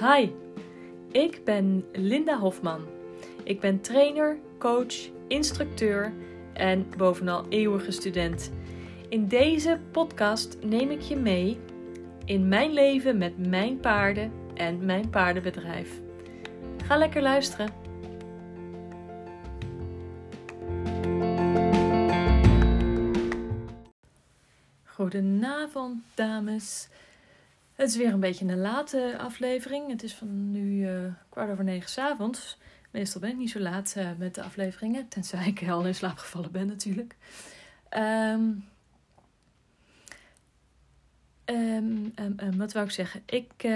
[0.00, 0.30] Hi,
[1.10, 2.86] ik ben Linda Hofman.
[3.44, 4.94] Ik ben trainer, coach,
[5.28, 6.12] instructeur
[6.52, 8.52] en bovenal eeuwige student.
[9.08, 11.58] In deze podcast neem ik je mee
[12.24, 16.00] in mijn leven met mijn paarden en mijn paardenbedrijf.
[16.84, 17.72] Ga lekker luisteren.
[24.84, 26.88] Goedenavond, dames.
[27.78, 29.90] Het is weer een beetje een late aflevering.
[29.90, 32.58] Het is van nu uh, kwart over negen s avonds.
[32.90, 35.08] Meestal ben ik niet zo laat uh, met de afleveringen.
[35.08, 37.16] Tenzij ik al in slaap gevallen ben natuurlijk.
[37.96, 38.64] Um,
[41.44, 43.22] um, um, wat wou ik zeggen?
[43.26, 43.68] Ik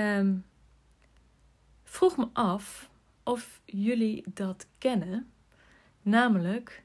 [1.85, 2.91] vroeg me af
[3.23, 5.31] of jullie dat kennen.
[6.03, 6.83] Namelijk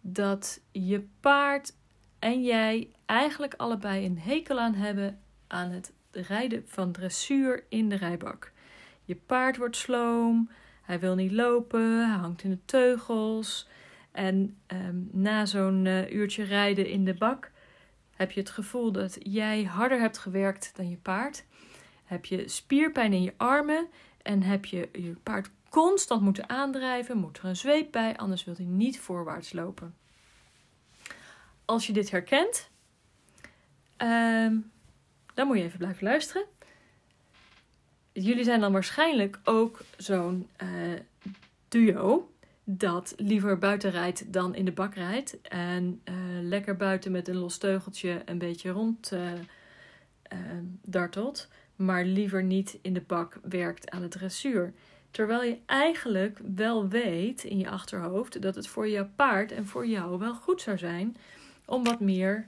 [0.00, 1.74] dat je paard
[2.18, 7.96] en jij eigenlijk allebei een hekel aan hebben aan het rijden van dressuur in de
[7.96, 8.52] rijbak.
[9.04, 10.50] Je paard wordt sloom,
[10.82, 13.68] hij wil niet lopen, hij hangt in de teugels.
[14.12, 17.50] En ehm, na zo'n uh, uurtje rijden in de bak
[18.16, 21.44] heb je het gevoel dat jij harder hebt gewerkt dan je paard.
[22.04, 23.86] Heb je spierpijn in je armen
[24.22, 28.54] en heb je je paard constant moeten aandrijven, moet er een zweep bij, anders wil
[28.56, 29.94] hij niet voorwaarts lopen.
[31.64, 32.70] Als je dit herkent,
[33.98, 34.72] um,
[35.34, 36.44] dan moet je even blijven luisteren.
[38.12, 40.68] Jullie zijn dan waarschijnlijk ook zo'n uh,
[41.68, 42.32] duo
[42.64, 45.40] dat liever buiten rijdt dan in de bak rijdt.
[45.40, 49.32] En uh, lekker buiten met een los teugeltje een beetje rond uh,
[50.82, 51.48] dartelt.
[51.76, 54.72] Maar liever niet in de bak werkt aan het dressuur.
[55.10, 59.86] Terwijl je eigenlijk wel weet in je achterhoofd dat het voor jouw paard en voor
[59.86, 61.16] jou wel goed zou zijn
[61.64, 62.46] om wat meer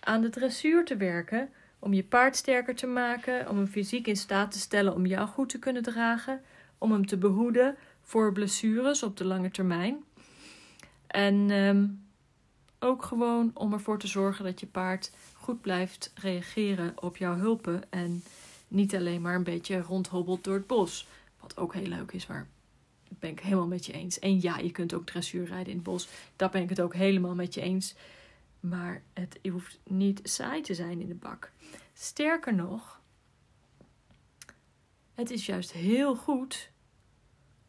[0.00, 4.16] aan de dressuur te werken om je paard sterker te maken, om hem fysiek in
[4.16, 6.40] staat te stellen om jou goed te kunnen dragen,
[6.78, 10.04] om hem te behoeden voor blessures op de lange termijn.
[11.06, 12.06] En um,
[12.78, 17.82] ook gewoon om ervoor te zorgen dat je paard goed blijft reageren op jouw hulpen
[17.90, 18.22] en
[18.68, 21.06] niet alleen maar een beetje rondhobbelt door het bos.
[21.40, 22.46] Wat ook heel leuk is, maar
[23.08, 24.18] ben ik helemaal met je eens.
[24.18, 26.08] En ja, je kunt ook dressuur rijden in het bos.
[26.36, 27.94] Daar ben ik het ook helemaal met je eens.
[28.60, 31.52] Maar het hoeft niet saai te zijn in de bak.
[31.92, 33.00] Sterker nog,
[35.14, 36.70] het is juist heel goed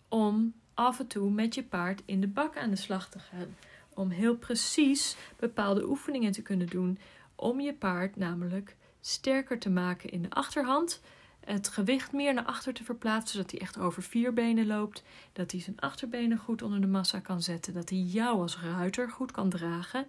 [0.08, 3.56] om af en toe met je paard in de bak aan de slag te gaan.
[3.94, 7.00] Om heel precies bepaalde oefeningen te kunnen doen.
[7.36, 11.02] Om je paard namelijk sterker te maken in de achterhand.
[11.40, 15.04] Het gewicht meer naar achter te verplaatsen, zodat hij echt over vier benen loopt.
[15.34, 17.74] Dat hij zijn achterbenen goed onder de massa kan zetten.
[17.74, 20.08] Dat hij jou als ruiter goed kan dragen.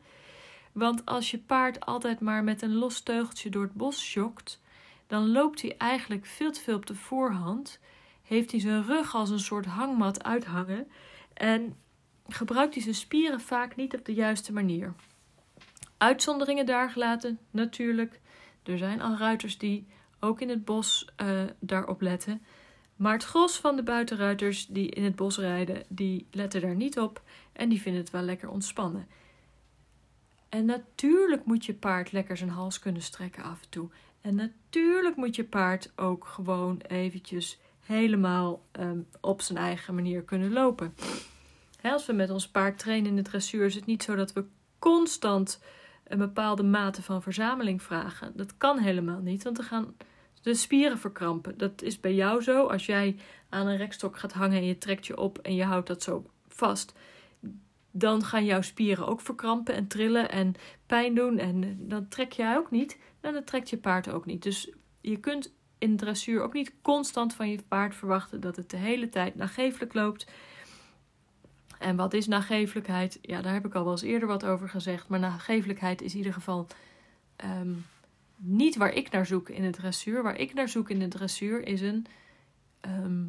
[0.72, 4.60] Want als je paard altijd maar met een los teugeltje door het bos schokt,
[5.06, 7.78] dan loopt hij eigenlijk veel te veel op de voorhand.
[8.22, 10.88] Heeft hij zijn rug als een soort hangmat uithangen
[11.34, 11.76] en
[12.28, 14.94] gebruikt hij zijn spieren vaak niet op de juiste manier.
[15.97, 18.20] Uitzonderingen daar gelaten, natuurlijk.
[18.62, 19.87] Er zijn al ruiters die
[20.20, 22.42] ook in het bos uh, daarop letten.
[22.97, 26.98] Maar het gros van de buitenruiters die in het bos rijden, die letten daar niet
[26.98, 29.08] op en die vinden het wel lekker ontspannen.
[30.50, 33.88] En natuurlijk moet je paard lekker zijn hals kunnen strekken af en toe.
[34.21, 40.53] En natuurlijk moet je paard ook gewoon eventjes helemaal um, op zijn eigen manier kunnen
[40.53, 40.94] lopen.
[41.83, 44.44] als we met ons paard trainen in de dressuur, is het niet zo dat we
[44.78, 45.61] constant
[46.05, 48.32] een bepaalde mate van verzameling vragen.
[48.37, 49.97] Dat kan helemaal niet, want dan gaan
[50.43, 51.59] de spieren verkrampen.
[51.59, 52.67] Dat is bij jou zo.
[52.67, 53.17] Als jij
[53.49, 56.31] aan een rekstok gaat hangen en je trekt je op en je houdt dat zo
[56.49, 56.93] vast,
[57.90, 60.54] dan gaan jouw spieren ook verkrampen en trillen en
[60.86, 61.38] pijn doen.
[61.38, 62.98] En dan trek jij ook niet.
[63.20, 64.42] En dan trekt je paard ook niet.
[64.42, 68.76] Dus je kunt in dressuur ook niet constant van je paard verwachten dat het de
[68.76, 70.26] hele tijd nagevelijk loopt.
[71.78, 73.18] En wat is nagevelijkheid?
[73.22, 75.08] Ja, daar heb ik al wel eens eerder wat over gezegd.
[75.08, 76.66] Maar nagevelijkheid is in ieder geval
[77.36, 77.72] ehm,
[78.36, 80.22] niet waar ik naar zoek in het dressuur.
[80.22, 82.06] Waar ik naar zoek in het dressuur is een
[82.81, 83.25] ehm,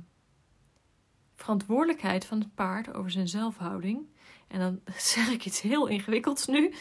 [1.36, 4.06] verantwoordelijkheid van het paard over zijn zelfhouding.
[4.52, 4.80] En dan
[5.14, 6.74] zeg ik iets heel ingewikkelds nu.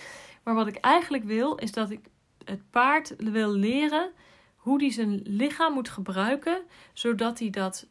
[0.42, 2.00] Maar wat ik eigenlijk wil, is dat ik
[2.44, 4.12] het paard wil leren
[4.56, 6.62] hoe hij zijn lichaam moet gebruiken,
[6.92, 7.86] zodat hij dat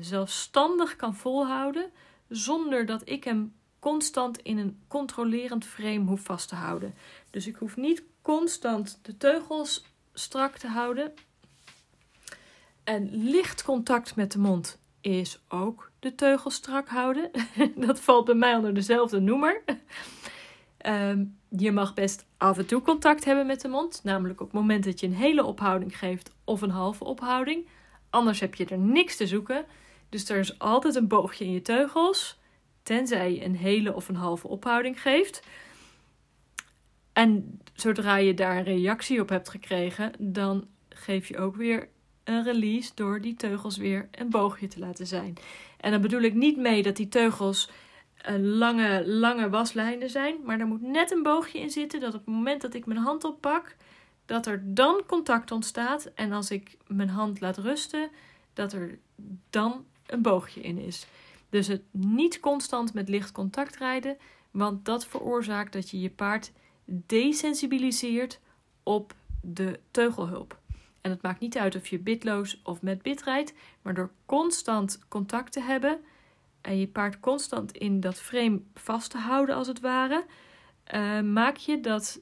[0.00, 1.90] zelfstandig kan volhouden,
[2.28, 6.94] zonder dat ik hem constant in een controlerend frame hoef vast te houden.
[7.30, 9.84] Dus ik hoef niet constant de teugels
[10.14, 11.12] strak te houden.
[12.84, 17.30] En licht contact met de mond is ook de teugels strak houden.
[17.86, 19.62] dat valt bij mij onder dezelfde noemer.
[20.76, 24.60] Ehm, je mag best af en toe contact hebben met de mond, namelijk op het
[24.60, 27.68] moment dat je een hele ophouding geeft of een halve ophouding.
[28.10, 29.64] Anders heb je er niks te zoeken.
[30.08, 32.40] Dus er is altijd een boogje in je teugels.
[32.82, 35.42] Tenzij je een hele of een halve ophouding geeft.
[37.12, 41.88] En zodra je daar een reactie op hebt gekregen, dan geef je ook weer
[42.24, 45.34] een release door die teugels weer een boogje te laten zijn.
[45.80, 47.70] En dan bedoel ik niet mee dat die teugels
[48.22, 52.26] een lange, lange waslijnen zijn, maar er moet net een boogje in zitten dat op
[52.26, 53.76] het moment dat ik mijn hand oppak,
[54.26, 56.10] dat er dan contact ontstaat.
[56.14, 58.08] En als ik mijn hand laat rusten,
[58.52, 58.98] dat er
[59.50, 61.06] dan een boogje in is.
[61.50, 64.16] Dus het niet constant met licht contact rijden,
[64.50, 66.52] want dat veroorzaakt dat je je paard
[66.84, 68.40] desensibiliseert
[68.82, 70.58] op de teugelhulp.
[71.04, 74.98] En het maakt niet uit of je bitloos of met bit rijdt, maar door constant
[75.08, 76.00] contact te hebben
[76.60, 80.24] en je paard constant in dat frame vast te houden, als het ware,
[80.94, 82.20] uh, maak je dat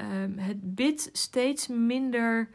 [0.00, 2.48] uh, het bit steeds minder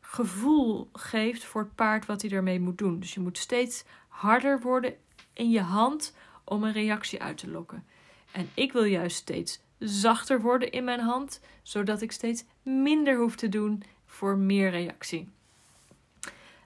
[0.00, 3.00] gevoel geeft voor het paard wat hij ermee moet doen.
[3.00, 4.94] Dus je moet steeds harder worden
[5.32, 7.84] in je hand om een reactie uit te lokken.
[8.32, 13.36] En ik wil juist steeds zachter worden in mijn hand, zodat ik steeds minder hoef
[13.36, 13.82] te doen
[14.14, 15.28] voor meer reactie.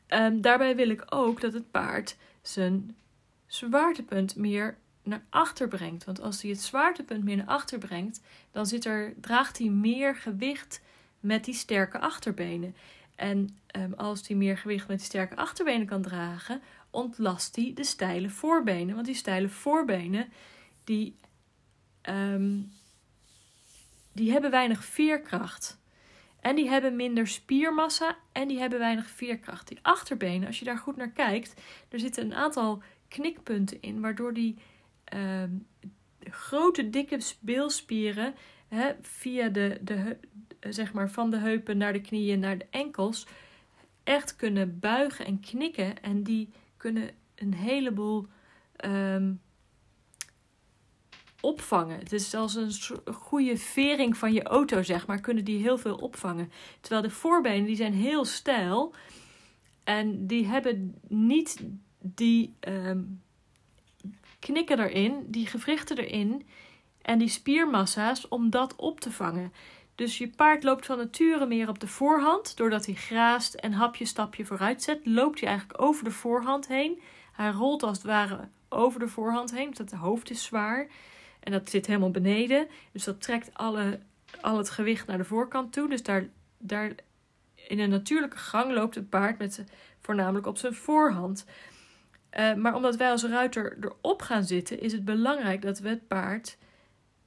[0.09, 2.97] Um, daarbij wil ik ook dat het paard zijn
[3.47, 6.05] zwaartepunt meer naar achter brengt.
[6.05, 10.17] Want als hij het zwaartepunt meer naar achter brengt, dan zit er, draagt hij meer
[10.17, 10.81] gewicht
[11.21, 12.75] met die sterke achterbenen.
[13.15, 17.85] En um, als hij meer gewicht met die sterke achterbenen kan dragen, ontlast hij de
[17.85, 18.94] steile voorbenen.
[18.94, 20.29] Want die steile voorbenen,
[20.85, 21.17] die,
[22.03, 22.73] um,
[24.12, 25.79] die hebben weinig veerkracht.
[26.40, 29.69] En die hebben minder spiermassa en die hebben weinig veerkracht.
[29.69, 34.35] Die achterbenen, als je daar goed naar kijkt, er zitten een aantal knikpunten in, waardoor
[34.35, 34.56] die
[35.14, 35.43] uh,
[36.20, 38.35] grote, dikke beelspieren
[38.69, 40.17] hè, via de, de,
[40.61, 43.26] zeg maar van de heupen naar de knieën naar de enkels
[44.05, 46.02] echt kunnen buigen en knikken.
[46.02, 48.26] En die kunnen een heleboel
[48.84, 49.41] um,
[51.40, 51.99] opvangen.
[51.99, 52.73] Het is als een
[53.14, 56.52] goede vering van je auto, zeg maar, kunnen die heel veel opvangen.
[56.81, 58.94] Terwijl de voorbenen, die zijn heel stijl.
[59.85, 61.62] En die hebben niet
[62.00, 63.23] die um,
[64.38, 66.46] knikken erin, die gewrichten erin
[67.02, 69.52] en die spiermassa's om dat op te vangen.
[69.94, 72.56] Dus je paard loopt van nature meer op de voorhand.
[72.56, 77.00] Doordat hij graast en hapje stapje vooruit zet, loopt hij eigenlijk over de voorhand heen.
[77.32, 80.88] Hij rolt als het ware over de voorhand heen, omdat het hoofd is zwaar.
[81.49, 82.67] En dat zit helemaal beneden.
[82.93, 83.99] Dus dat trekt alle,
[84.41, 85.89] al het gewicht naar de voorkant toe.
[85.89, 86.25] Dus daar,
[86.59, 86.93] daar
[87.55, 89.65] in een natuurlijke gang loopt het paard met
[90.00, 91.45] voornamelijk op zijn voorhand.
[92.39, 96.06] Uh, maar omdat wij als ruiter erop gaan zitten, is het belangrijk dat we het
[96.09, 96.59] paard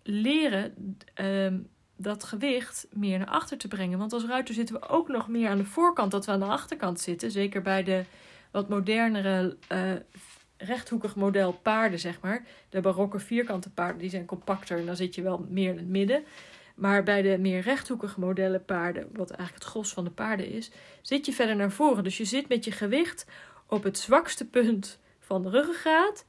[0.03, 1.53] leren uh,
[1.95, 3.99] dat gewicht meer naar achter te brengen.
[3.99, 6.45] Want als ruiter zitten we ook nog meer aan de voorkant dat we aan de
[6.45, 7.31] achterkant zitten.
[7.31, 8.03] Zeker bij de
[8.51, 9.91] wat modernere uh,
[10.65, 12.45] rechthoekig model paarden, zeg maar.
[12.69, 15.87] De barokke vierkante paarden, die zijn compacter en dan zit je wel meer in het
[15.87, 16.23] midden.
[16.75, 20.71] Maar bij de meer rechthoekige modellen paarden, wat eigenlijk het gros van de paarden is,
[21.01, 22.03] zit je verder naar voren.
[22.03, 23.25] Dus je zit met je gewicht
[23.67, 26.25] op het zwakste punt van de ruggengraat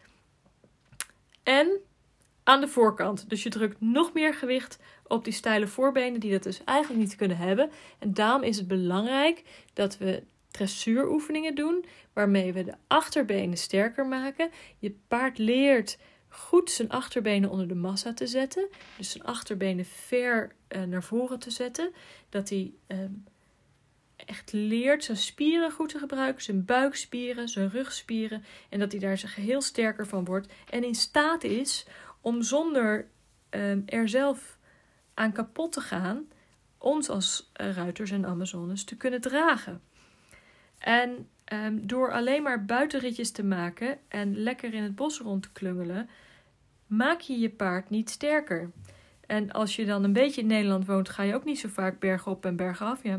[1.42, 1.80] en
[2.42, 3.28] aan de voorkant.
[3.28, 7.16] Dus je drukt nog meer gewicht op die steile voorbenen die dat dus eigenlijk niet
[7.16, 7.70] kunnen hebben.
[7.98, 9.42] En daarom is het belangrijk
[9.72, 14.50] dat we dressuuroefeningen doen waarmee we de achterbenen sterker maken.
[14.78, 18.68] Je paard leert goed zijn achterbenen onder de massa te zetten.
[18.96, 21.92] Dus zijn achterbenen ver uh, naar voren te zetten.
[22.28, 22.98] Dat hij uh,
[24.16, 26.42] echt leert zijn spieren goed te gebruiken.
[26.42, 28.44] Zijn buikspieren, zijn rugspieren.
[28.68, 30.52] En dat hij daar zich heel sterker van wordt.
[30.70, 31.86] En in staat is
[32.20, 33.08] om zonder
[33.50, 34.58] uh, er zelf
[35.14, 36.28] aan kapot te gaan.
[36.78, 39.82] Ons als ruiters en Amazones te kunnen dragen.
[40.82, 45.52] En um, door alleen maar buitenritjes te maken en lekker in het bos rond te
[45.52, 46.08] klungelen,
[46.86, 48.70] maak je je paard niet sterker.
[49.26, 51.98] En als je dan een beetje in Nederland woont, ga je ook niet zo vaak
[51.98, 53.02] bergop en bergaf.
[53.02, 53.18] Ja,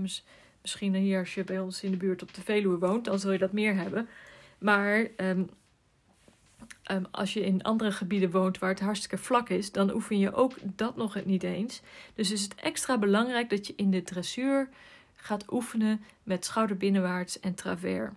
[0.61, 3.31] misschien hier als je bij ons in de buurt op de Veluwe woont, dan zul
[3.31, 4.07] je dat meer hebben.
[4.57, 5.49] Maar um,
[6.91, 10.33] um, als je in andere gebieden woont waar het hartstikke vlak is, dan oefen je
[10.33, 11.81] ook dat nog niet eens.
[12.15, 14.69] Dus is het extra belangrijk dat je in de dressuur
[15.23, 18.11] gaat oefenen met schouderbinnenwaarts en travers.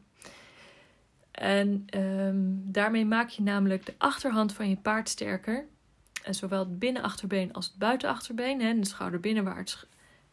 [1.30, 5.66] En um, daarmee maak je namelijk de achterhand van je paard sterker.
[6.22, 8.60] En zowel het binnenachterbeen als het buitenachterbeen.
[8.60, 9.86] Hè, de schouderbinnenwaarts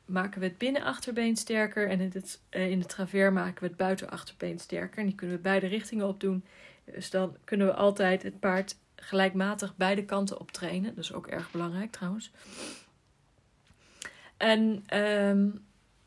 [0.06, 1.90] maken we het binnenachterbeen sterker.
[1.90, 5.00] En in het, uh, in de travers maken we het buitenachterbeen sterker.
[5.00, 6.44] En die kunnen we beide richtingen opdoen.
[6.86, 10.96] Dus dan kunnen we altijd het paard gelijkmatig beide kanten optrainen.
[10.96, 12.32] Dat is ook erg belangrijk trouwens.
[14.38, 15.66] En um,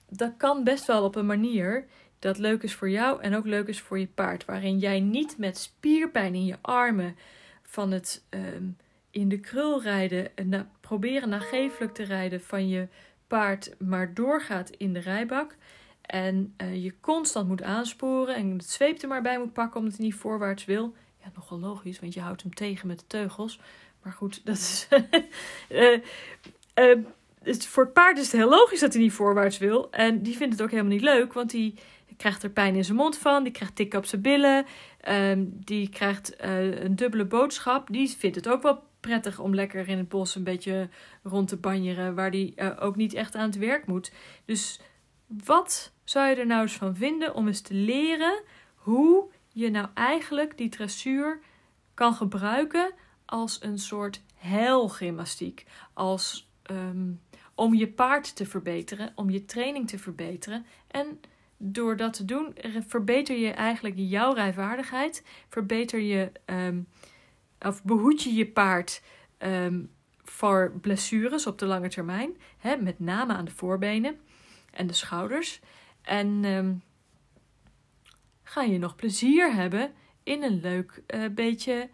[0.09, 1.87] dat kan best wel op een manier
[2.19, 4.45] dat leuk is voor jou en ook leuk is voor je paard.
[4.45, 7.17] Waarin jij niet met spierpijn in je armen
[7.63, 8.65] van het ehm,
[9.11, 12.89] in de krul rijden en proberen nagevelijk te rijden van je
[13.27, 15.57] paard, maar doorgaat in de rijbak.
[16.01, 19.97] En uh, je constant moet aansporen en het zweep er maar bij moet pakken omdat
[19.97, 20.95] hij niet voorwaarts wil.
[21.23, 23.61] Ja, nogal logisch, want je houdt hem tegen met de teugels.
[24.03, 24.89] Maar goed, dat is.
[25.69, 26.01] uh,
[27.47, 29.91] voor het paard is het heel logisch dat hij niet voorwaarts wil.
[29.91, 31.75] En die vindt het ook helemaal niet leuk, want die
[32.17, 33.43] krijgt er pijn in zijn mond van.
[33.43, 34.67] Die krijgt tikken op zijn billen.
[35.09, 37.89] Um, die krijgt een dubbele boodschap.
[37.91, 40.89] Die vindt het ook wel prettig om lekker in het bos een beetje
[41.23, 44.13] rond te banjeren, waar die uh, ook niet echt aan het werk moet.
[44.45, 44.81] Dus
[45.27, 48.43] wat zou je er nou eens van vinden om eens te leren
[48.75, 51.41] hoe je nou eigenlijk die dressuur
[51.95, 52.93] kan gebruiken
[53.25, 57.21] als een soort heilgymnastiek, als um,
[57.57, 61.21] om je paard te verbeteren, om je training te verbeteren en
[61.57, 62.55] door dat te doen,
[62.87, 65.25] verbeter je eigenlijk jouw rijvaardigheid.
[65.49, 66.87] Verbeter je um,
[67.59, 69.03] of behoed je je paard
[69.39, 69.91] um,
[70.25, 72.37] voor blessures op de lange termijn.
[72.59, 74.19] Hè, met name aan de voorbenen
[74.71, 75.61] en de schouders.
[76.03, 76.83] En um,
[78.43, 81.89] ga je nog plezier hebben in een leuk uh, beetje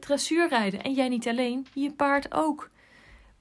[0.00, 0.82] uh.
[0.82, 2.70] En jij niet alleen, je paard ook.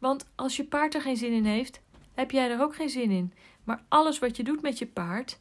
[0.06, 1.82] Want als je paard er geen zin in heeft,
[2.14, 3.34] heb jij er ook geen zin in.
[3.64, 5.40] Maar alles wat je doet met je paard,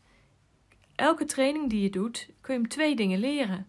[0.95, 3.67] elke training die je doet, kun je hem twee dingen leren.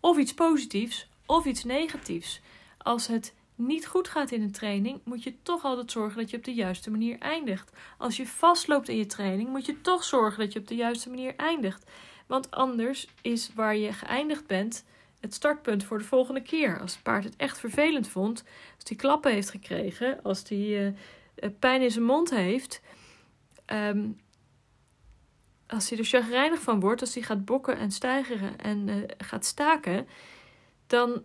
[0.00, 2.40] Of iets positiefs of iets negatiefs.
[2.78, 6.36] Als het niet goed gaat in een training, moet je toch altijd zorgen dat je
[6.36, 7.72] op de juiste manier eindigt.
[7.98, 11.08] Als je vastloopt in je training, moet je toch zorgen dat je op de juiste
[11.08, 11.90] manier eindigt.
[12.26, 14.84] Want anders is waar je geëindigd bent
[15.26, 16.80] het startpunt voor de volgende keer.
[16.80, 21.50] Als het paard het echt vervelend vond, als hij klappen heeft gekregen, als hij uh,
[21.58, 22.82] pijn in zijn mond heeft,
[23.66, 24.20] um,
[25.66, 29.44] als hij er chagrijnig van wordt, als hij gaat bokken en stijgeren en uh, gaat
[29.44, 30.08] staken,
[30.86, 31.24] dan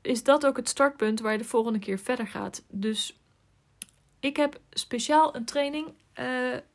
[0.00, 2.64] is dat ook het startpunt waar je de volgende keer verder gaat.
[2.68, 3.18] Dus
[4.20, 5.94] ik heb speciaal een training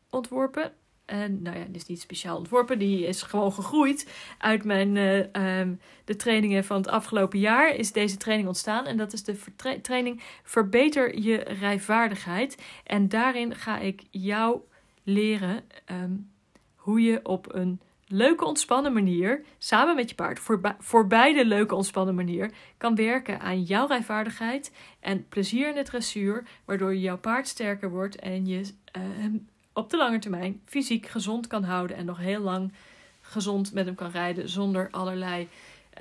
[0.09, 0.73] ontworpen.
[1.09, 5.59] En nou ja, die is niet speciaal ontworpen, die is gewoon gegroeid uit mijn, uh,
[5.59, 7.75] um, de trainingen van het afgelopen jaar.
[7.75, 9.37] Is deze training ontstaan en dat is de
[9.81, 12.57] training Verbeter je rijvaardigheid.
[12.83, 14.59] En daarin ga ik jou
[15.03, 16.29] leren um,
[16.75, 20.39] hoe je op een leuke ontspannen manier, samen met je paard,
[20.79, 26.43] voor, beide leuke ontspannen manier, kan werken aan jouw rijvaardigheid en plezier in het dressuur,
[26.65, 28.61] waardoor jouw paard sterker wordt en je
[28.91, 32.73] hem op de lange termijn fysiek gezond kan houden en nog heel lang
[33.21, 35.47] gezond met hem kan rijden zonder allerlei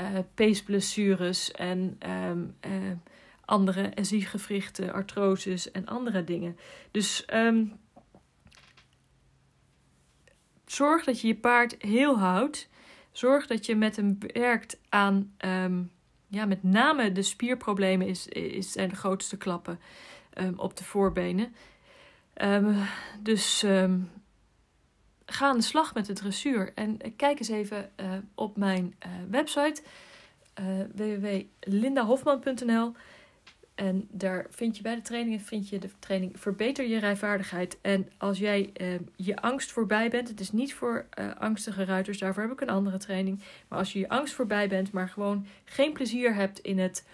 [0.00, 2.72] uh, peesblessures en um, uh,
[3.44, 6.58] andere ziegewrichten, artroses en andere dingen.
[6.90, 7.72] Dus um,
[10.66, 12.68] zorg dat je je paard heel houdt.
[13.12, 15.90] Zorg dat je met hem werkt aan, um,
[16.26, 19.80] ja, met name de spierproblemen is, is, zijn de grootste klappen
[20.56, 21.54] op de voorbenen.
[22.42, 22.76] Um,
[23.22, 23.64] dus
[25.30, 26.72] ga aan de slag met de dressuur.
[26.74, 29.82] En kijk eens even uh, op mijn uh, website
[30.60, 32.92] uh, www.lindahofman.nl.
[33.74, 37.78] En daar vind je bij de trainingen vind je de training Verbeter je rijvaardigheid.
[37.80, 41.06] En als jij uh, je angst voorbij bent, het is niet voor
[41.38, 43.40] angstige ruiters, daarvoor heb ik een andere training.
[43.68, 47.06] Maar als je je angst voorbij bent, maar gewoon geen plezier hebt in het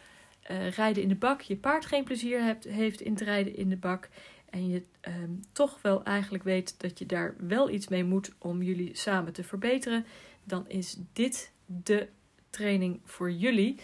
[0.76, 3.76] rijden in de bak, je paard geen plezier hebt, heeft in het rijden in de
[3.76, 4.08] bak.
[4.54, 8.62] En je ehm, toch wel eigenlijk weet dat je daar wel iets mee moet om
[8.62, 10.06] jullie samen te verbeteren,
[10.44, 12.08] dan is dit de
[12.50, 13.80] training voor jullie.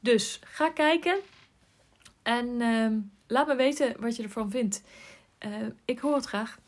[0.00, 1.18] Dus ga kijken.
[2.22, 2.90] En uh,
[3.26, 4.82] laat me weten wat je ervan vindt.
[5.46, 6.58] Uh, ik hoor het graag.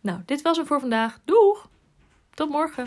[0.00, 1.20] Nou, dit was hem voor vandaag.
[1.24, 1.70] Doeg!
[2.34, 2.86] Tot morgen.